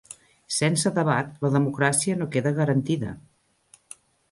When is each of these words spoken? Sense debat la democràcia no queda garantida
Sense 0.53 0.91
debat 0.95 1.29
la 1.43 1.51
democràcia 1.57 2.17
no 2.23 2.29
queda 2.37 2.55
garantida 2.63 3.15